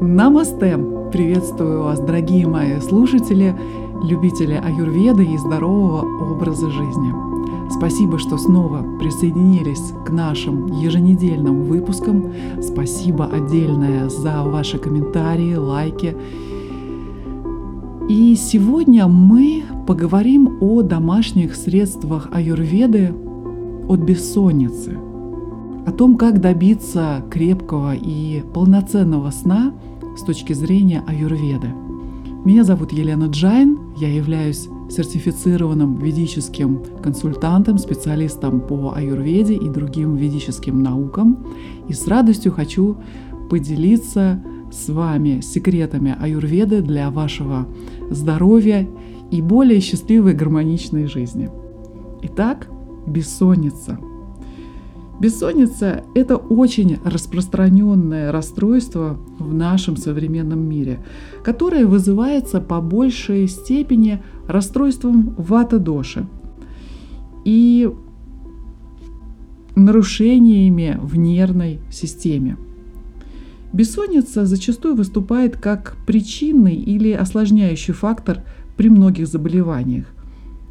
Намасте! 0.00 0.78
Приветствую 1.12 1.82
вас, 1.82 1.98
дорогие 1.98 2.46
мои 2.46 2.78
слушатели, 2.78 3.52
любители 4.00 4.54
аюрведы 4.54 5.24
и 5.24 5.36
здорового 5.36 6.06
образа 6.32 6.70
жизни. 6.70 7.12
Спасибо, 7.68 8.16
что 8.18 8.38
снова 8.38 8.84
присоединились 9.00 9.92
к 10.06 10.10
нашим 10.10 10.66
еженедельным 10.66 11.64
выпускам. 11.64 12.32
Спасибо 12.62 13.26
отдельное 13.26 14.08
за 14.08 14.44
ваши 14.44 14.78
комментарии, 14.78 15.56
лайки. 15.56 16.16
И 18.08 18.36
сегодня 18.36 19.08
мы 19.08 19.64
поговорим 19.84 20.58
о 20.60 20.82
домашних 20.82 21.56
средствах 21.56 22.28
аюрведы 22.30 23.12
от 23.88 23.98
бессонницы, 23.98 24.96
о 25.86 25.92
том, 25.92 26.16
как 26.16 26.40
добиться 26.40 27.24
крепкого 27.30 27.94
и 27.94 28.42
полноценного 28.52 29.30
сна– 29.30 29.74
с 30.18 30.22
точки 30.22 30.52
зрения 30.52 31.02
аюрведы. 31.06 31.68
Меня 32.44 32.64
зовут 32.64 32.92
Елена 32.92 33.26
Джайн, 33.26 33.78
я 33.96 34.12
являюсь 34.12 34.68
сертифицированным 34.90 35.96
ведическим 35.96 36.82
консультантом, 37.02 37.78
специалистом 37.78 38.60
по 38.60 38.94
аюрведе 38.94 39.54
и 39.54 39.68
другим 39.68 40.16
ведическим 40.16 40.82
наукам. 40.82 41.46
И 41.88 41.92
с 41.92 42.06
радостью 42.06 42.52
хочу 42.52 42.96
поделиться 43.50 44.42
с 44.72 44.88
вами 44.88 45.40
секретами 45.40 46.16
аюрведы 46.18 46.80
для 46.80 47.10
вашего 47.10 47.66
здоровья 48.10 48.88
и 49.30 49.42
более 49.42 49.80
счастливой 49.80 50.34
гармоничной 50.34 51.06
жизни. 51.06 51.50
Итак, 52.22 52.68
бессонница– 53.06 53.98
Бессонница– 55.20 56.04
это 56.14 56.36
очень 56.36 56.98
распространенное 57.04 58.30
расстройство 58.30 59.18
в 59.40 59.52
нашем 59.52 59.96
современном 59.96 60.60
мире, 60.60 61.00
которое 61.42 61.86
вызывается 61.86 62.60
по 62.60 62.80
большей 62.80 63.48
степени 63.48 64.22
расстройством 64.46 65.34
вата-доши 65.36 66.26
и 67.44 67.90
нарушениями 69.74 70.98
в 71.02 71.16
нервной 71.16 71.80
системе. 71.90 72.56
Бессонница 73.72 74.46
зачастую 74.46 74.94
выступает 74.94 75.56
как 75.56 75.96
причинный 76.06 76.76
или 76.76 77.10
осложняющий 77.10 77.92
фактор 77.92 78.44
при 78.76 78.88
многих 78.88 79.26
заболеваниях. 79.26 80.06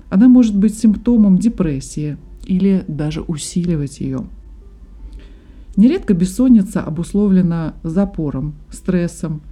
Она 0.09 0.29
может 0.29 0.57
быть 0.57 0.77
симптомом 0.77 1.37
депрессии 1.37 2.17
или 2.45 2.85
даже 2.87 3.21
усиливать 3.21 3.99
ее– 3.99 4.21
Нередко 5.77 6.15
бессонница 6.15 6.81
обусловлена 6.81 7.75
запором, 7.83 8.55
стрессом 8.71 9.43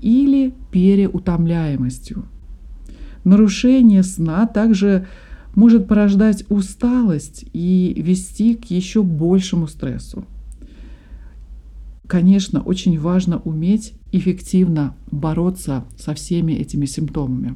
или 0.00 0.54
переутомляемостью. 0.70 2.24
Нарушение 3.24 4.02
сна 4.02 4.46
также 4.46 5.06
может 5.54 5.86
порождать 5.86 6.44
усталость 6.48 7.44
и 7.52 7.94
вести 7.98 8.54
к 8.54 8.64
еще 8.70 9.02
большему 9.02 9.68
стрессу. 9.68 10.24
Конечно, 12.06 12.62
очень 12.62 12.98
важно 12.98 13.38
уметь 13.40 13.92
эффективно 14.12 14.94
бороться 15.10 15.84
со 15.98 16.14
всеми 16.14 16.52
этими 16.52 16.86
симптомами. 16.86 17.54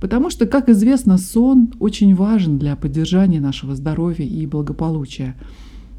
Потому 0.00 0.30
что, 0.30 0.46
как 0.46 0.70
известно, 0.70 1.18
сон 1.18 1.72
очень 1.78 2.14
важен 2.14 2.58
для 2.58 2.74
поддержания 2.74 3.40
нашего 3.40 3.74
здоровья 3.76 4.24
и 4.24 4.46
благополучия– 4.46 5.36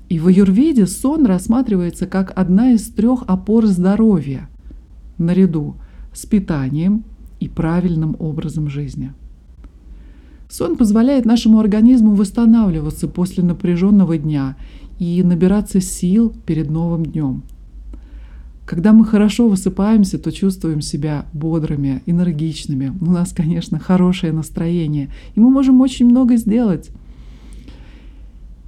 и 0.09 0.20
в 0.20 0.28
аюрведе 0.28 0.86
сон 0.86 1.25
рассматривается 1.25 2.06
как 2.06 2.31
одна 2.36 2.72
из 2.72 2.89
трех 2.89 3.23
опор 3.28 3.66
здоровья, 3.66 4.50
наряду 5.17 5.75
с 6.14 6.25
питанием 6.25 7.03
и 7.39 7.48
правильным 7.48 8.16
образом 8.20 8.70
жизни. 8.70 9.14
Сон 10.49 10.77
позволяет 10.77 11.26
нашему 11.26 11.60
организму 11.60 12.14
восстанавливаться 12.14 13.08
после 13.08 13.43
напряженного 13.43 14.17
дня 14.17 14.55
и 14.99 15.21
набираться 15.23 15.82
сил 15.82 16.33
перед 16.45 16.70
новым 16.70 17.05
днем. 17.05 17.43
Когда 18.66 18.93
мы 18.93 19.05
хорошо 19.05 19.48
высыпаемся, 19.48 20.17
то 20.17 20.32
чувствуем 20.32 20.82
себя 20.82 21.26
бодрыми, 21.33 22.02
энергичными. 22.05 22.93
У 22.99 23.11
нас, 23.11 23.32
конечно, 23.32 23.80
хорошее 23.80 24.33
настроение, 24.33 25.11
и 25.36 25.39
мы 25.39 25.52
можем 25.52 25.82
очень 25.82 26.08
много 26.08 26.36
сделать. 26.37 26.89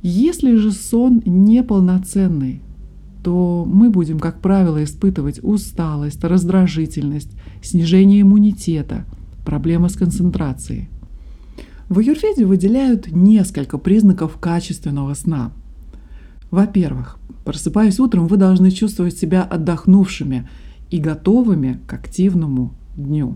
Если 0.01 0.55
же 0.55 0.71
сон 0.71 1.21
неполноценный, 1.25 2.61
то 3.23 3.65
мы 3.67 3.89
будем, 3.89 4.19
как 4.19 4.41
правило, 4.41 4.83
испытывать 4.83 5.39
усталость, 5.43 6.23
раздражительность, 6.23 7.31
снижение 7.63 8.21
иммунитета, 8.21 9.05
проблемы 9.45 9.89
с 9.89 9.95
концентрацией. 9.95 10.89
В 11.89 11.99
аюрведе 11.99 12.45
выделяют 12.45 13.11
несколько 13.11 13.77
признаков 13.77 14.37
качественного 14.37 15.13
сна. 15.13 15.51
Во-первых, 16.51 17.17
просыпаясь 17.43 17.99
утром, 17.99 18.27
вы 18.27 18.37
должны 18.37 18.71
чувствовать 18.71 19.17
себя 19.17 19.43
отдохнувшими 19.43 20.47
и 20.91 20.99
готовыми 20.99 21.79
к 21.87 21.93
активному 21.93 22.73
дню. 22.95 23.35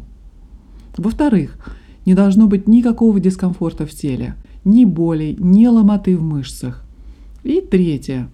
Во-вторых, 0.95 1.57
не 2.05 2.13
должно 2.13 2.47
быть 2.47 2.67
никакого 2.67 3.19
дискомфорта 3.19 3.85
в 3.85 3.91
теле– 3.91 4.35
ни 4.63 4.85
болей, 4.85 5.35
ни 5.39 5.65
ломоты 5.65 6.17
в 6.17 6.23
мышцах. 6.23 6.83
И 7.43 7.61
третье. 7.61 8.29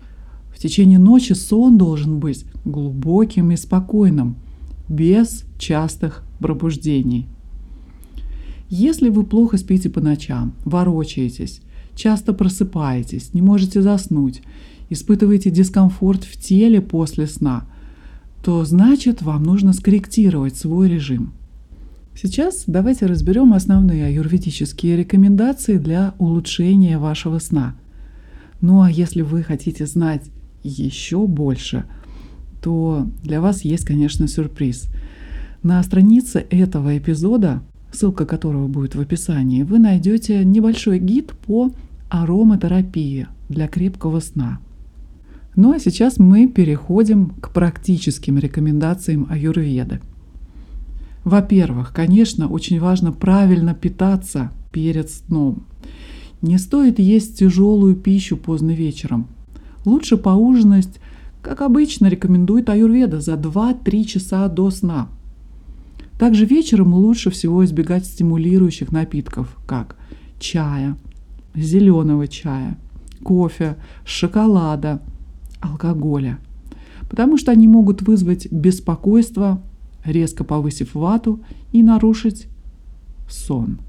В 0.54 0.60
течение 0.60 1.00
ночи 1.00 1.34
сон 1.34 1.78
должен 1.78 2.20
быть 2.20 2.46
глубоким 2.66 3.52
и 3.52 3.56
спокойным, 3.58 4.36
без 4.90 5.46
частых 5.58 6.24
пробуждений. 6.40 7.28
Если 8.70 9.10
вы 9.10 9.24
плохо 9.24 9.58
спите 9.58 9.90
по 9.90 10.02
ночам, 10.02 10.54
ворочаетесь, 10.66 11.62
часто 11.96 12.34
просыпаетесь, 12.34 13.34
не 13.34 13.42
можете 13.42 13.82
заснуть, 13.82 14.42
испытываете 14.90 15.52
дискомфорт 15.52 16.24
в 16.24 16.38
теле 16.38 16.82
после 16.82 17.28
сна, 17.28 17.66
то 18.44 18.66
значит 18.66 19.22
вам 19.22 19.44
нужно 19.44 19.74
скорректировать 19.74 20.58
свой 20.58 20.90
режим– 20.90 21.34
Сейчас 22.20 22.64
давайте 22.66 23.06
разберем 23.06 23.54
основные 23.54 24.08
аюрведические 24.08 24.98
рекомендации 24.98 25.78
для 25.78 26.16
улучшения 26.18 26.98
вашего 26.98 27.38
сна. 27.38 27.76
Ну 28.60 28.82
а 28.82 28.90
если 28.90 29.22
вы 29.22 29.44
хотите 29.44 29.86
знать 29.86 30.24
еще 30.64 31.28
больше, 31.28 31.86
то 32.60 33.08
для 33.22 33.40
вас 33.40 33.64
есть, 33.64 33.86
конечно, 33.86 34.28
сюрприз. 34.28 34.90
На 35.62 35.84
странице 35.84 36.44
этого 36.50 36.98
эпизода, 36.98 37.62
ссылка 37.92 38.26
которого 38.26 38.68
будет 38.68 38.96
в 38.96 39.00
описании, 39.00 39.62
вы 39.62 39.78
найдете 39.78 40.44
небольшой 40.44 40.98
гид 40.98 41.34
по 41.46 41.72
ароматерапии 42.10 43.28
для 43.48 43.68
крепкого 43.68 44.22
сна. 44.22 44.58
Ну 45.56 45.72
а 45.72 45.78
сейчас 45.78 46.18
мы 46.18 46.48
переходим 46.48 47.30
к 47.42 47.54
практическим 47.54 48.40
рекомендациям 48.40 49.28
аюрведы. 49.30 50.02
Во-первых, 51.28 51.92
конечно, 51.94 52.48
очень 52.48 52.80
важно 52.80 53.12
правильно 53.12 53.74
питаться 53.74 54.50
перед 54.72 55.10
сном. 55.10 55.66
Не 56.42 56.58
стоит 56.58 57.00
есть 57.00 57.38
тяжелую 57.38 57.98
пищу 57.98 58.38
поздно 58.38 58.72
вечером. 58.72 59.28
Лучше 59.84 60.16
поужинать, 60.16 60.88
как 61.42 61.60
обычно 61.60 62.08
рекомендует 62.08 62.70
аюрведа, 62.70 63.20
за 63.20 63.34
2-3 63.34 64.06
часа 64.06 64.48
до 64.48 64.72
сна. 64.72 65.10
Также 66.18 66.46
вечером 66.46 66.94
лучше 66.94 67.30
всего 67.30 67.66
избегать 67.66 68.06
стимулирующих 68.06 68.94
напитков, 68.94 69.54
как 69.66 69.98
чая, 70.40 70.98
зеленого 71.54 72.30
чая, 72.30 72.78
кофе, 73.22 73.76
шоколада, 74.06 75.02
алкоголя, 75.60 76.40
потому 77.10 77.38
что 77.38 77.52
они 77.52 77.68
могут 77.68 78.02
вызвать 78.02 78.50
беспокойство, 78.50 79.62
резко 80.08 80.44
повысив 80.44 80.96
вату 80.96 81.42
и 81.72 81.84
нарушить 81.84 82.48
сон. 83.30 83.80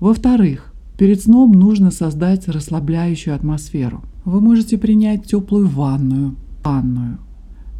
Во-вторых, 0.00 0.72
перед 0.98 1.22
сном 1.22 1.52
нужно 1.52 1.90
создать 1.90 2.48
расслабляющую 2.48 3.34
атмосферу. 3.34 4.02
Вы 4.24 4.40
можете 4.40 4.78
принять 4.78 5.26
теплую 5.26 5.68
ванную, 5.68 6.36
ванную, 6.64 7.18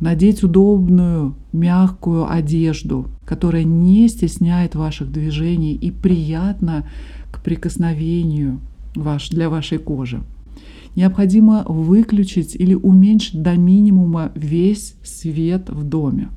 надеть 0.00 0.42
удобную, 0.42 1.34
мягкую 1.52 2.30
одежду, 2.30 3.06
которая 3.24 3.64
не 3.64 4.08
стесняет 4.08 4.74
ваших 4.74 5.10
движений 5.10 5.74
и 5.74 5.90
приятна 5.90 6.86
к 7.32 7.42
прикосновению 7.42 8.60
ваш, 8.94 9.30
для 9.30 9.48
вашей 9.48 9.78
кожи. 9.78 10.22
Необходимо 10.96 11.64
выключить 11.66 12.54
или 12.54 12.74
уменьшить 12.74 13.42
до 13.42 13.56
минимума 13.56 14.30
весь 14.36 14.94
свет 15.02 15.68
в 15.70 15.82
доме 15.82 16.28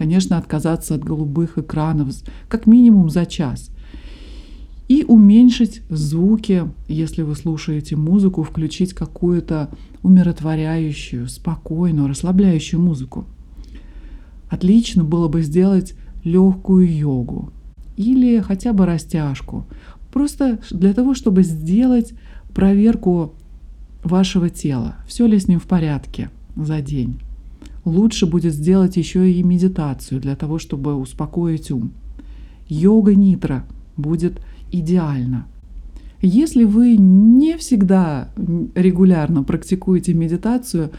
конечно, 0.00 0.38
отказаться 0.38 0.94
от 0.94 1.04
голубых 1.04 1.58
экранов 1.58 2.08
как 2.48 2.66
минимум 2.66 3.10
за 3.10 3.26
час. 3.26 3.70
И 4.88 5.04
уменьшить 5.06 5.82
звуки, 5.90 6.64
если 6.88 7.20
вы 7.20 7.36
слушаете 7.36 7.96
музыку, 7.96 8.42
включить 8.42 8.94
какую-то 8.94 9.68
умиротворяющую, 10.02 11.28
спокойную, 11.28 12.08
расслабляющую 12.08 12.80
музыку. 12.80 13.26
отлично 14.48 15.04
было 15.04 15.28
бы 15.28 15.42
сделать 15.42 15.94
легкую 16.24 16.90
йогу 16.90 17.52
или 17.98 18.40
хотя 18.40 18.72
бы 18.72 18.86
растяжку. 18.86 19.66
Просто 20.14 20.60
для 20.70 20.94
того, 20.94 21.12
чтобы 21.12 21.42
сделать 21.42 22.14
проверку 22.54 23.34
вашего 24.02 24.48
тела, 24.48 24.96
все 25.06 25.26
ли 25.26 25.38
с 25.38 25.46
ним 25.46 25.60
в 25.60 25.66
порядке 25.66 26.30
за 26.56 26.80
день. 26.80 27.20
Лучше 27.84 28.26
будет 28.26 28.54
сделать 28.54 28.96
еще 28.96 29.30
и 29.30 29.42
медитацию 29.42 30.20
для 30.20 30.36
того, 30.36 30.58
чтобы 30.58 30.94
успокоить 30.94 31.70
ум. 31.70 31.92
Йога 32.68 33.14
нитра 33.14 33.64
будет 33.96 34.40
идеально. 34.70 35.46
Если 36.22 36.64
вы 36.64 36.96
не 36.98 37.56
всегда 37.56 38.28
регулярно 38.74 39.42
практикуете 39.42 40.12
медитацию, 40.12 40.90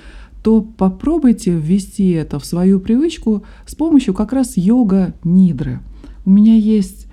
то 0.44 0.62
попробуйте 0.62 1.52
ввести 1.52 2.10
это 2.12 2.40
в 2.40 2.46
свою 2.46 2.80
привычку 2.80 3.44
с 3.68 3.76
помощью 3.76 4.16
как 4.16 4.34
раз 4.34 4.58
йога 4.58 5.14
нидры. 5.24 5.80
У 6.26 6.32
меня 6.32 6.56
есть 6.56 7.08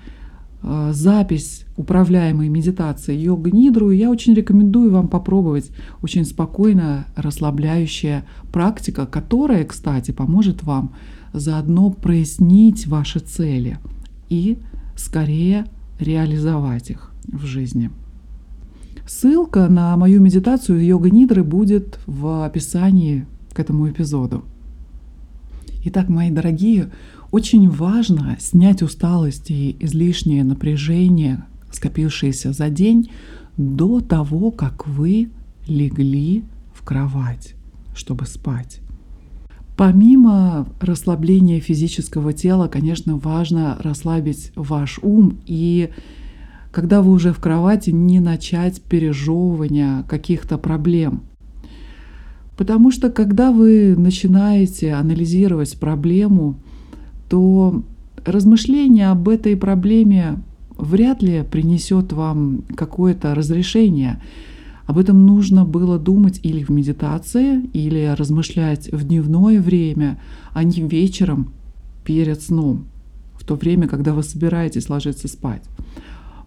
запись 0.61 1.65
управляемой 1.77 2.49
медитации 2.49 3.15
йога 3.15 3.51
нидру, 3.51 3.91
я 3.91 4.09
очень 4.09 4.33
рекомендую 4.33 4.91
вам 4.91 5.07
попробовать. 5.07 5.71
Очень 6.01 6.25
спокойная, 6.25 7.05
расслабляющая 7.15 8.25
практика, 8.51 9.05
которая, 9.05 9.63
кстати, 9.63 10.11
поможет 10.11 10.63
вам 10.63 10.93
заодно 11.33 11.91
прояснить 11.91 12.87
ваши 12.87 13.19
цели 13.19 13.77
и 14.29 14.57
скорее 14.95 15.65
реализовать 15.99 16.89
их 16.89 17.11
в 17.23 17.45
жизни. 17.45 17.91
Ссылка 19.07 19.67
на 19.69 19.95
мою 19.97 20.21
медитацию 20.21 20.85
йога 20.85 21.09
нидры 21.09 21.43
будет 21.43 21.99
в 22.05 22.45
описании 22.45 23.25
к 23.53 23.59
этому 23.59 23.89
эпизоду. 23.89 24.43
Итак, 25.85 26.09
мои 26.09 26.29
дорогие, 26.29 26.91
очень 27.31 27.69
важно 27.69 28.37
снять 28.39 28.81
усталость 28.81 29.51
и 29.51 29.75
излишнее 29.79 30.43
напряжение, 30.43 31.45
скопившееся 31.71 32.53
за 32.53 32.69
день, 32.69 33.11
до 33.57 33.99
того, 33.99 34.51
как 34.51 34.87
вы 34.87 35.29
легли 35.67 36.43
в 36.73 36.83
кровать, 36.83 37.55
чтобы 37.93 38.25
спать. 38.25 38.79
Помимо 39.77 40.67
расслабления 40.81 41.59
физического 41.59 42.33
тела, 42.33 42.67
конечно, 42.67 43.17
важно 43.17 43.77
расслабить 43.79 44.51
ваш 44.55 44.99
ум 45.01 45.39
и 45.45 45.89
когда 46.71 47.01
вы 47.01 47.11
уже 47.11 47.33
в 47.33 47.39
кровати, 47.39 47.89
не 47.89 48.19
начать 48.19 48.81
пережевывание 48.81 50.03
каких-то 50.07 50.57
проблем. 50.57 51.23
Потому 52.57 52.91
что 52.91 53.09
когда 53.09 53.51
вы 53.51 53.95
начинаете 53.97 54.93
анализировать 54.93 55.79
проблему, 55.79 56.59
то 57.29 57.83
размышление 58.25 59.09
об 59.09 59.29
этой 59.29 59.55
проблеме 59.55 60.41
вряд 60.77 61.21
ли 61.21 61.43
принесет 61.43 62.11
вам 62.11 62.63
какое-то 62.75 63.35
разрешение. 63.35 64.21
Об 64.85 64.97
этом 64.97 65.25
нужно 65.25 65.65
было 65.65 65.99
думать 65.99 66.39
или 66.41 66.63
в 66.63 66.69
медитации, 66.69 67.65
или 67.73 68.15
размышлять 68.17 68.91
в 68.91 69.07
дневное 69.07 69.61
время, 69.61 70.19
а 70.53 70.63
не 70.63 70.81
вечером 70.81 71.51
перед 72.03 72.41
сном, 72.41 72.85
в 73.35 73.45
то 73.45 73.55
время, 73.55 73.87
когда 73.87 74.13
вы 74.13 74.23
собираетесь 74.23 74.89
ложиться 74.89 75.27
спать. 75.27 75.63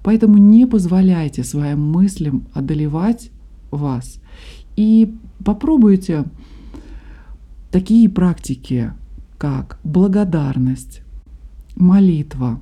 Поэтому 0.03 0.39
не 0.39 0.67
позволяйте 0.67 1.45
своим 1.45 1.85
мыслям 1.93 2.49
одолевать 2.53 3.31
вас. 3.71 4.21
И 4.75 5.15
попробуйте 5.45 6.25
такие 7.71 8.09
практики, 8.09 8.93
как 9.43 9.81
благодарность, 9.83 11.03
молитва, 11.75 12.61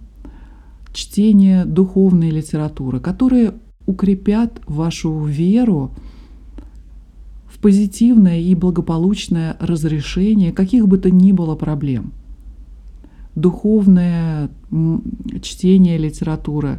чтение 0.95 1.67
духовной 1.67 2.31
литературы, 2.31 3.01
которые 3.01 3.53
укрепят 3.85 4.63
вашу 4.67 5.25
веру 5.25 5.91
в 7.45 7.59
позитивное 7.59 8.41
и 8.41 8.55
благополучное 8.55 9.59
разрешение 9.61 10.53
каких 10.53 10.89
бы 10.89 10.97
то 10.97 11.11
ни 11.11 11.33
было 11.33 11.55
проблем. 11.55 12.15
Духовное 13.35 14.49
чтение 15.43 15.99
литературы 15.99 16.79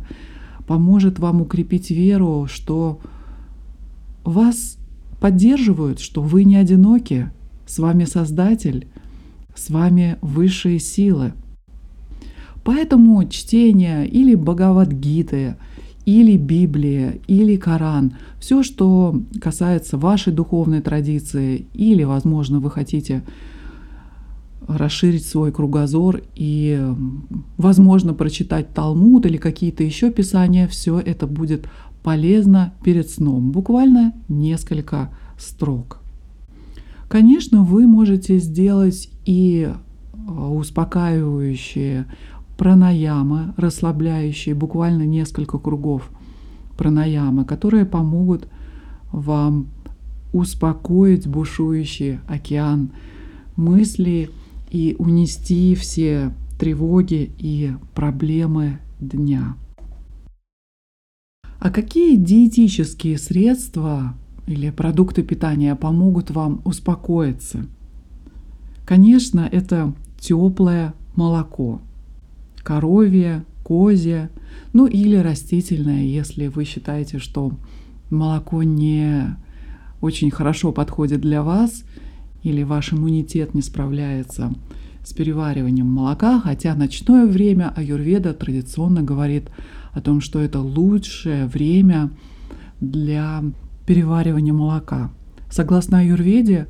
поможет 0.66 1.20
вам 1.20 1.44
укрепить 1.44 1.92
веру, 1.92 2.48
что 2.50 3.00
вас 4.24 4.80
поддерживают, 5.20 6.00
что 6.00 6.24
вы 6.24 6.44
не 6.44 6.56
одиноки, 6.56 7.32
с 7.68 7.78
вами 7.78 8.06
Создатель, 8.06 8.88
с 9.56 9.70
вами 9.70 10.18
высшие 10.22 10.80
силы. 10.80 11.34
Поэтому 12.64 13.28
чтение 13.28 14.08
или 14.08 14.36
Бхагавадгиты, 14.36 15.56
или 16.06 16.38
Библия, 16.38 17.20
или 17.28 17.56
Коран, 17.56 18.14
все, 18.40 18.64
что 18.64 19.22
касается 19.40 19.98
вашей 19.98 20.34
духовной 20.34 20.82
традиции, 20.82 21.68
или, 21.74 22.04
возможно, 22.04 22.60
вы 22.60 22.72
хотите 22.72 23.24
расширить 24.68 25.26
свой 25.26 25.52
кругозор 25.52 26.22
и, 26.36 26.80
возможно, 27.58 28.14
прочитать 28.14 28.74
Талмуд 28.74 29.26
или 29.26 29.38
какие-то 29.38 29.84
еще 29.84 30.12
писания, 30.12 30.68
все 30.68 31.00
это 31.00 31.28
будет 31.28 31.68
полезно 32.04 32.74
перед 32.84 33.10
сном. 33.10 33.52
Буквально 33.52 34.14
несколько 34.28 35.10
строк. 35.38 36.01
Конечно, 37.12 37.66
вы 37.66 37.88
можете 37.88 38.38
сделать 38.38 39.10
и 39.26 39.70
а, 39.70 40.50
успокаивающие 40.50 42.06
пранаямы, 42.58 43.54
расслабляющие 43.58 44.56
буквально 44.56 45.06
несколько 45.06 45.58
кругов 45.58 46.10
пранаямы, 46.78 47.44
которые 47.44 47.84
помогут 47.84 48.48
вам 49.12 49.68
успокоить 50.32 51.28
бушующий 51.28 52.20
океан 52.30 52.92
мыслей 53.58 54.30
и 54.70 54.96
унести 54.98 55.76
все 55.76 56.34
тревоги 56.58 57.30
и 57.38 57.74
проблемы 57.94 58.80
дня. 59.02 59.58
А 61.60 61.72
какие 61.72 62.16
диетические 62.16 63.18
средства 63.18 64.16
или 64.48 64.70
продукты 64.70 65.24
питания 65.24 65.76
помогут 65.76 66.32
вам 66.32 66.62
успокоиться? 66.66 67.66
Конечно, 68.86 69.48
это 69.52 69.94
теплое 70.20 70.94
молоко, 71.16 71.82
коровье, 72.64 73.46
козье, 73.64 74.30
ну 74.74 74.86
или 74.86 75.16
растительное, 75.16 76.04
если 76.04 76.48
вы 76.48 76.66
считаете, 76.66 77.20
что 77.20 77.54
молоко 78.10 78.64
не 78.64 79.38
очень 80.02 80.32
хорошо 80.32 80.72
подходит 80.72 81.22
для 81.22 81.44
вас– 81.44 81.84
или 82.44 82.64
ваш 82.64 82.94
иммунитет 82.94 83.54
не 83.54 83.62
справляется 83.62 84.54
с 85.04 85.14
перевариванием 85.14 85.88
молока, 85.88 86.40
хотя 86.40 86.76
ночное 86.76 87.26
время 87.26 87.74
аюрведа 87.76 88.34
традиционно 88.34 89.02
говорит 89.02 89.50
о 89.94 90.02
том, 90.02 90.22
что 90.22 90.40
это 90.40 90.60
лучшее 90.60 91.48
время 91.48 92.12
для 92.80 93.44
переваривания 93.86 94.54
молока. 94.54 95.12
Согласно 95.50 96.00
аюрведе, 96.00 96.68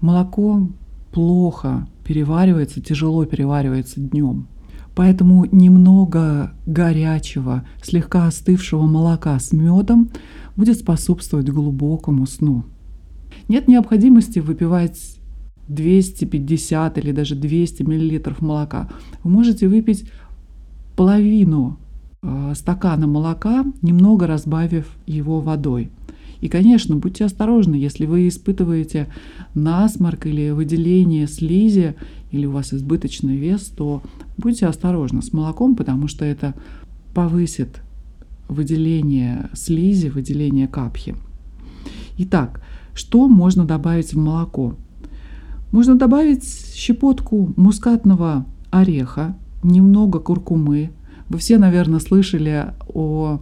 молоко 0.00 0.68
плохо 1.12 1.86
переваривается, 2.04 2.80
тяжело 2.80 3.24
переваривается 3.24 4.00
днем. 4.00 4.48
Поэтому 4.94 5.44
немного 5.52 6.52
горячего, 6.64 7.66
слегка 7.82 8.26
остывшего 8.26 8.82
молока 8.82 9.38
с 9.38 9.52
медом 9.52 10.10
будет 10.56 10.78
способствовать 10.78 11.50
глубокому 11.50 12.26
сну. 12.26 12.64
Нет 13.48 13.68
необходимости 13.68 14.38
выпивать 14.38 15.18
250 15.68 16.98
или 16.98 17.12
даже 17.12 17.34
200 17.34 17.82
миллилитров 17.82 18.40
молока. 18.40 18.88
Вы 19.22 19.30
можете 19.30 19.68
выпить 19.68 20.10
половину 20.96 21.78
э, 22.22 22.54
стакана 22.56 23.06
молока, 23.06 23.64
немного 23.82 24.26
разбавив 24.26 24.86
его 25.06 25.40
водой. 25.40 25.90
И, 26.40 26.48
конечно, 26.48 26.96
будьте 26.96 27.24
осторожны, 27.24 27.74
если 27.74 28.06
вы 28.06 28.28
испытываете 28.28 29.08
насморк 29.54 30.26
или 30.26 30.50
выделение 30.50 31.26
слизи, 31.26 31.94
или 32.30 32.46
у 32.46 32.52
вас 32.52 32.74
избыточный 32.74 33.36
вес, 33.36 33.72
то 33.76 34.02
будьте 34.36 34.66
осторожны 34.66 35.22
с 35.22 35.32
молоком, 35.32 35.76
потому 35.76 36.08
что 36.08 36.24
это 36.24 36.54
повысит 37.14 37.80
выделение 38.48 39.48
слизи, 39.54 40.08
выделение 40.08 40.68
капхи. 40.68 41.16
Итак, 42.18 42.62
что 42.94 43.28
можно 43.28 43.64
добавить 43.64 44.12
в 44.12 44.18
молоко? 44.18 44.74
Можно 45.72 45.96
добавить 45.96 46.44
щепотку 46.74 47.52
мускатного 47.56 48.46
ореха, 48.70 49.36
немного 49.62 50.20
куркумы. 50.20 50.90
Вы 51.28 51.38
все, 51.38 51.58
наверное, 51.58 52.00
слышали 52.00 52.72
о, 52.88 53.40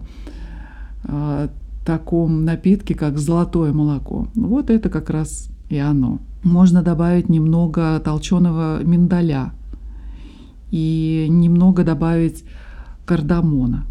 о 1.04 1.48
таком 1.84 2.44
напитке, 2.44 2.94
как 2.94 3.18
золотое 3.18 3.72
молоко. 3.72 4.28
Вот 4.34 4.70
это 4.70 4.88
как 4.88 5.10
раз 5.10 5.48
и 5.68 5.78
оно. 5.78 6.20
Можно 6.42 6.82
добавить 6.82 7.28
немного 7.28 8.00
толченого 8.04 8.82
миндаля, 8.82 9.52
и 10.74 11.26
немного 11.30 11.84
добавить 11.84 12.44
кардамона. 13.06 13.84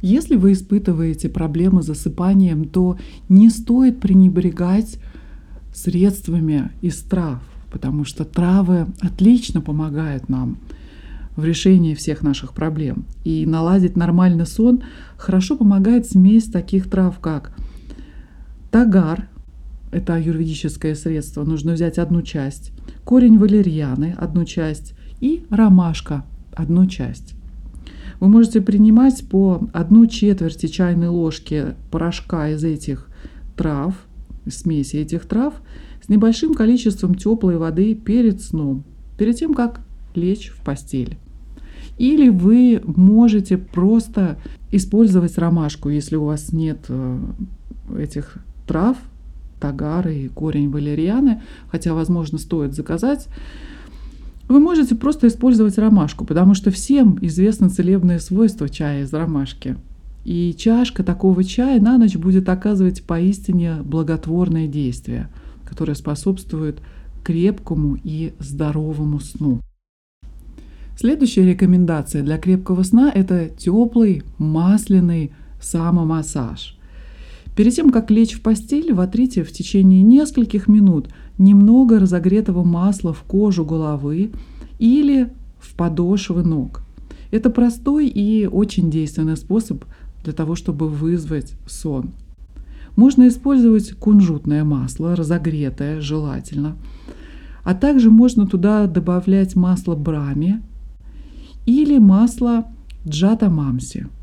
Если 0.00 0.36
вы 0.36 0.52
испытываете 0.52 1.28
проблемы 1.28 1.82
с 1.82 1.86
засыпанием, 1.86 2.66
то 2.66 2.96
не 3.28 3.50
стоит 3.50 3.98
пренебрегать 3.98 5.00
средствами 5.74 6.70
из 6.82 7.02
трав, 7.02 7.40
потому 7.72 8.04
что 8.04 8.24
травы 8.24 8.86
отлично 9.00 9.60
помогают 9.60 10.28
нам 10.28 10.58
в 11.38 11.44
решении 11.44 11.94
всех 11.94 12.22
наших 12.22 12.52
проблем. 12.52 13.06
И 13.22 13.46
наладить 13.46 13.96
нормальный 13.96 14.44
сон 14.44 14.82
хорошо 15.16 15.56
помогает 15.56 16.04
смесь 16.04 16.46
таких 16.46 16.90
трав, 16.90 17.20
как 17.20 17.52
тагар, 18.72 19.28
это 19.92 20.16
аюрведическое 20.16 20.96
средство, 20.96 21.44
нужно 21.44 21.74
взять 21.74 21.96
одну 21.98 22.22
часть, 22.22 22.72
корень 23.04 23.38
валерьяны, 23.38 24.16
одну 24.18 24.44
часть, 24.44 24.94
и 25.20 25.46
ромашка, 25.48 26.24
одну 26.54 26.86
часть. 26.86 27.34
Вы 28.18 28.26
можете 28.26 28.60
принимать 28.60 29.24
по 29.28 29.62
одну 29.72 30.08
четверти 30.08 30.66
чайной 30.66 31.06
ложки 31.06 31.76
порошка 31.92 32.48
из 32.48 32.64
этих 32.64 33.06
трав, 33.56 33.94
смеси 34.48 34.96
этих 34.96 35.24
трав, 35.26 35.54
с 36.04 36.08
небольшим 36.08 36.54
количеством 36.54 37.14
теплой 37.14 37.58
воды 37.58 37.94
перед 37.94 38.42
сном, 38.42 38.82
перед 39.16 39.36
тем, 39.36 39.54
как 39.54 39.82
лечь 40.16 40.48
в 40.48 40.64
постель. 40.64 41.16
Или 41.98 42.28
вы 42.28 42.80
можете 42.84 43.58
просто 43.58 44.38
использовать 44.70 45.36
ромашку, 45.36 45.88
если 45.88 46.16
у 46.16 46.24
вас 46.24 46.52
нет 46.52 46.86
э, 46.88 47.18
этих 47.98 48.38
трав, 48.66 48.96
тагары 49.60 50.14
и 50.14 50.28
корень 50.28 50.70
валерьяны, 50.70 51.42
хотя, 51.70 51.94
возможно, 51.94 52.38
стоит 52.38 52.74
заказать. 52.74 53.28
Вы 54.48 54.60
можете 54.60 54.94
просто 54.94 55.26
использовать 55.26 55.76
ромашку, 55.76 56.24
потому 56.24 56.54
что 56.54 56.70
всем 56.70 57.18
известны 57.20 57.68
целебные 57.68 58.20
свойства 58.20 58.68
чая 58.68 59.02
из 59.02 59.12
ромашки. 59.12 59.76
И 60.24 60.54
чашка 60.56 61.02
такого 61.02 61.42
чая 61.42 61.80
на 61.80 61.98
ночь 61.98 62.16
будет 62.16 62.48
оказывать 62.48 63.02
поистине 63.02 63.76
благотворное 63.82 64.68
действие, 64.68 65.28
которое 65.64 65.94
способствует 65.94 66.80
крепкому 67.24 67.98
и 68.02 68.32
здоровому 68.38 69.20
сну. 69.20 69.60
Следующая 71.00 71.44
рекомендация 71.44 72.24
для 72.24 72.38
крепкого 72.38 72.82
сна– 72.82 73.12
это 73.14 73.48
теплый 73.48 74.24
масляный 74.36 75.30
самомассаж. 75.60 76.76
Перед 77.54 77.72
тем, 77.72 77.90
как 77.90 78.10
лечь 78.10 78.32
в 78.32 78.42
постель, 78.42 78.92
вотрите 78.92 79.44
в 79.44 79.52
течение 79.52 80.02
нескольких 80.02 80.66
минут 80.66 81.08
немного 81.38 82.00
разогретого 82.00 82.64
масла 82.64 83.12
в 83.12 83.22
кожу 83.22 83.64
головы 83.64 84.32
или 84.80 85.30
в 85.60 85.76
подошвы 85.76 86.42
ног. 86.42 86.82
Это 87.30 87.48
простой 87.48 88.08
и 88.08 88.48
очень 88.48 88.90
действенный 88.90 89.36
способ 89.36 89.84
для 90.24 90.32
того, 90.32 90.56
чтобы 90.56 90.88
вызвать 90.88 91.52
сон. 91.68 92.10
Можно 92.96 93.28
использовать 93.28 93.92
кунжутное 93.92 94.64
масло, 94.64 95.14
разогретое 95.14 96.00
желательно, 96.00 96.76
а 97.62 97.76
также 97.76 98.10
можно 98.10 98.48
туда 98.48 98.88
добавлять 98.88 99.54
масло 99.54 99.94
брами 99.94 100.60
или 101.68 101.98
масло 101.98 102.64
джата 103.06 103.48
мамси– 103.50 104.06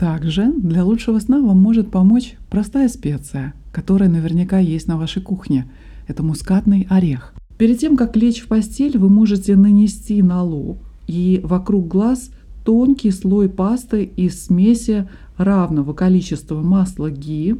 также 0.00 0.50
для 0.50 0.82
лучшего 0.82 1.18
сна 1.18 1.42
вам 1.42 1.58
может 1.58 1.90
помочь 1.90 2.38
простая 2.48 2.88
специя, 2.88 3.52
которая 3.70 4.08
наверняка 4.08 4.58
есть 4.58 4.88
на 4.88 4.96
вашей 4.96 5.20
кухне. 5.20 5.70
Это 6.08 6.22
мускатный 6.22 6.86
орех. 6.88 7.34
Перед 7.58 7.80
тем, 7.80 7.98
как 7.98 8.16
лечь 8.16 8.40
в 8.40 8.48
постель, 8.48 8.96
вы 8.96 9.10
можете 9.10 9.56
нанести 9.56 10.22
на 10.22 10.42
лоб 10.42 10.78
и 11.06 11.42
вокруг 11.44 11.86
глаз 11.86 12.30
тонкий 12.64 13.10
слой 13.10 13.50
пасты 13.50 14.04
из 14.04 14.46
смеси 14.46 15.06
равного 15.36 15.92
количества 15.92 16.62
масла 16.62 17.10
ги 17.10 17.56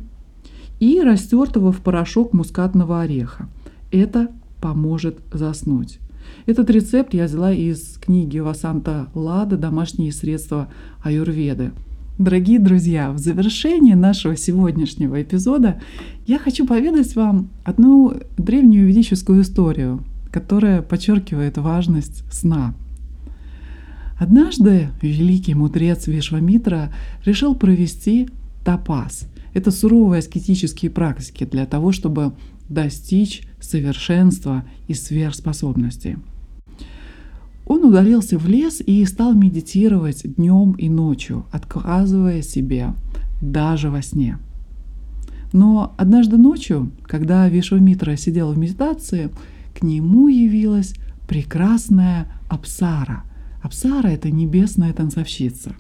и 0.79 1.03
растертого 1.03 1.73
в 1.73 1.83
порошок 1.83 2.33
мускатного 2.33 3.03
ореха. 3.03 3.51
Это 3.93 4.31
поможет 4.63 5.19
заснуть. 5.31 5.99
Этот 6.47 6.71
рецепт 6.71 7.15
я 7.15 7.25
взяла 7.25 7.53
из 7.53 7.99
книги 7.99 8.39
Васанта 8.39 9.09
Лада 9.15 9.57
«Домашние 9.57 10.13
средства 10.13 10.69
аюрведы». 11.03 11.73
Дорогие 12.19 12.59
друзья, 12.59 13.13
в 13.13 13.19
завершении 13.19 13.95
нашего 13.95 14.37
сегодняшнего 14.37 15.23
эпизода 15.23 15.81
я 16.27 16.39
хочу 16.39 16.67
поведать 16.67 17.17
вам 17.17 17.49
одну 17.65 18.13
древнюю 18.37 18.87
ведическую 18.87 19.41
историю, 19.41 20.05
которая 20.31 20.83
подчеркивает 20.83 21.57
важность 21.57 22.25
сна. 22.31 22.75
Однажды 24.19 24.89
великий 25.01 25.55
мудрец 25.55 26.09
Вишвамитра 26.09 26.93
решил 27.25 27.55
провести 27.55 28.29
тапас. 28.67 29.27
Это 29.55 29.71
суровые 29.71 30.19
аскетические 30.19 30.91
практики 30.91 31.45
для 31.45 31.65
того, 31.65 31.91
чтобы 31.91 32.33
достичь 32.69 33.43
совершенства 33.61 34.65
и 34.89 34.95
сверхспособностей. 34.95 36.17
Он 37.67 37.85
удалился 37.85 38.37
в 38.37 38.49
лес 38.49 38.83
и 38.85 39.05
стал 39.05 39.33
медитировать 39.33 40.23
днем 40.37 40.73
и 40.73 40.89
ночью, 40.89 41.47
отказывая 41.53 42.43
себе 42.43 42.95
даже 43.41 43.91
во 43.91 44.03
сне. 44.03 44.39
Но 45.53 45.95
однажды 45.97 46.37
ночью, 46.37 46.91
когда 47.05 47.49
Вишвамитра 47.49 48.17
сидел 48.17 48.53
в 48.53 48.59
медитации, 48.59 49.31
к 49.79 49.83
нему 49.83 50.29
явилась 50.29 50.95
прекрасная 51.29 52.27
Апсара. 52.49 53.23
Апсара— 53.63 54.09
это 54.09 54.31
небесная 54.31 54.93
танцовщица. 54.93 55.75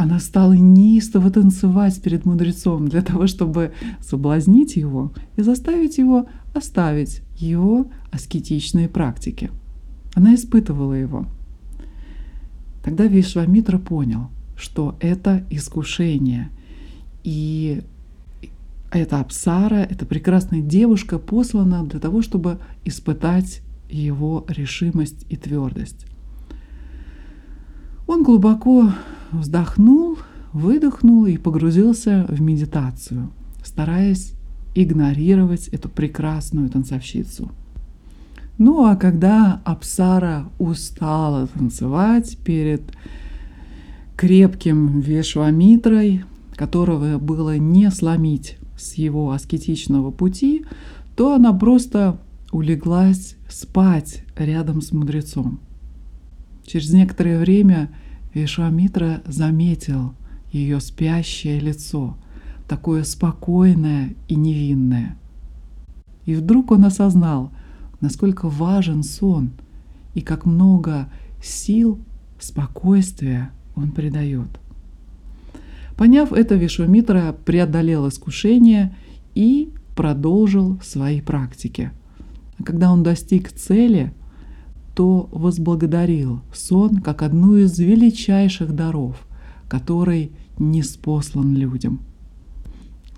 Она 0.00 0.18
стала 0.18 0.54
неистово 0.54 1.30
танцевать 1.30 2.00
перед 2.02 2.24
мудрецом 2.24 2.88
для 2.88 3.02
того, 3.02 3.26
чтобы 3.26 3.72
соблазнить 4.00 4.76
его 4.76 5.12
и 5.36 5.42
заставить 5.42 5.98
его 5.98 6.26
оставить 6.54 7.22
его 7.36 7.86
аскетичные 8.10 8.88
практики— 8.88 9.50
она 10.14 10.34
испытывала 10.34 10.94
его. 10.94 11.26
Тогда 12.82 13.06
Вишвамитра 13.06 13.78
понял, 13.78 14.28
что 14.56 14.96
это 15.00 15.44
искушение. 15.50 16.50
И 17.22 17.82
эта 18.90 19.20
Апсара, 19.20 19.76
эта 19.76 20.06
прекрасная 20.06 20.62
девушка 20.62 21.18
послана 21.18 21.84
для 21.84 22.00
того, 22.00 22.22
чтобы 22.22 22.58
испытать 22.84 23.62
его 23.88 24.44
решимость 24.48 25.26
и 25.28 25.36
твердость. 25.36 26.06
Он 28.06 28.24
глубоко 28.24 28.92
вздохнул, 29.32 30.18
выдохнул 30.52 31.26
и 31.26 31.36
погрузился 31.36 32.26
в 32.28 32.40
медитацию, 32.40 33.30
стараясь 33.64 34.34
игнорировать 34.74 35.68
эту 35.68 35.88
прекрасную 35.88 36.68
танцовщицу– 36.68 37.50
ну 38.60 38.84
а 38.84 38.94
когда 38.94 39.62
Апсара 39.64 40.50
устала 40.58 41.46
танцевать 41.46 42.36
перед 42.44 42.82
крепким 44.18 45.00
Вешвамитрой, 45.00 46.24
которого 46.56 47.16
было 47.16 47.56
не 47.56 47.90
сломить 47.90 48.58
с 48.76 48.96
его 48.96 49.30
аскетичного 49.30 50.10
пути, 50.10 50.66
то 51.16 51.32
она 51.32 51.54
просто 51.54 52.18
улеглась 52.52 53.36
спать 53.48 54.24
рядом 54.36 54.82
с 54.82 54.92
мудрецом. 54.92 55.58
Через 56.66 56.92
некоторое 56.92 57.38
время 57.38 57.88
Вишвамитра 58.34 59.22
заметил 59.26 60.14
ее 60.52 60.80
спящее 60.80 61.60
лицо, 61.60 62.16
такое 62.68 63.04
спокойное 63.04 64.14
и 64.28 64.34
невинное. 64.34 65.16
И 66.26 66.34
вдруг 66.34 66.70
он 66.70 66.84
осознал, 66.84 67.50
насколько 68.00 68.48
важен 68.48 69.02
сон 69.02 69.50
и 70.14 70.20
как 70.20 70.46
много 70.46 71.08
сил, 71.42 71.98
спокойствия 72.38 73.50
он 73.74 73.90
придает. 73.92 74.48
Поняв 75.96 76.32
это, 76.32 76.54
Вишвамитра 76.54 77.36
преодолел 77.44 78.08
искушение 78.08 78.94
и 79.34 79.72
продолжил 79.94 80.80
свои 80.82 81.20
практики. 81.20 81.90
Когда 82.64 82.90
он 82.92 83.02
достиг 83.02 83.52
цели, 83.52 84.12
то 85.00 85.30
возблагодарил 85.32 86.42
сон 86.52 86.96
как 86.96 87.22
одну 87.22 87.56
из 87.56 87.78
величайших 87.78 88.74
даров, 88.74 89.16
который 89.66 90.30
не 90.58 90.82
спослан 90.82 91.56
людям. 91.56 92.02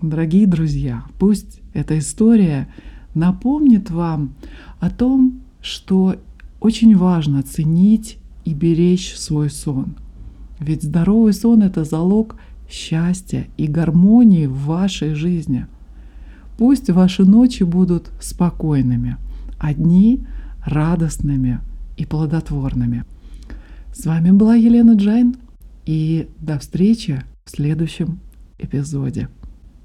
Дорогие 0.00 0.46
друзья, 0.46 1.02
пусть 1.18 1.60
эта 1.74 1.98
история 1.98 2.68
напомнит 3.14 3.90
вам 3.90 4.34
о 4.78 4.90
том, 4.90 5.40
что 5.60 6.14
очень 6.60 6.96
важно 6.96 7.42
ценить 7.42 8.18
и 8.44 8.54
беречь 8.54 9.16
свой 9.16 9.50
сон. 9.50 9.96
Ведь 10.60 10.84
здоровый 10.84 11.32
сон– 11.32 11.62
это 11.64 11.82
залог 11.82 12.36
счастья 12.70 13.48
и 13.56 13.66
гармонии 13.66 14.46
в 14.46 14.66
вашей 14.66 15.14
жизни. 15.14 15.66
Пусть 16.58 16.90
ваши 16.90 17.24
ночи 17.24 17.64
будут 17.64 18.12
спокойными, 18.20 19.16
а 19.58 19.74
дни 19.74 20.24
радостными 20.64 21.58
и 21.96 22.04
плодотворными. 22.04 23.04
С 23.92 24.06
вами 24.06 24.30
была 24.30 24.54
Елена 24.54 24.94
Джайн, 24.94 25.36
и 25.84 26.28
до 26.38 26.58
встречи 26.58 27.22
в 27.44 27.50
следующем 27.50 28.20
эпизоде. 28.58 29.28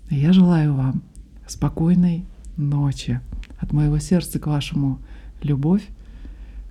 Я 0.09 0.31
желаю 0.31 0.73
вам 0.75 1.03
спокойной 1.47 2.25
ночи. 2.55 3.19
От 3.59 3.73
моего 3.73 3.97
сердца 3.97 4.39
к 4.39 4.47
вашему 4.47 4.99
любовь. 5.41 5.87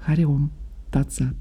Хари 0.01 0.38
Ом 0.38 0.53
Тат 0.93 1.11
Сат. 1.11 1.35